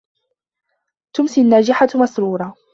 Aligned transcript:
تُمْسِي 1.13 1.41
النَّاجِحَةُ 1.41 1.87
مَسْرُورَةً. 1.95 2.55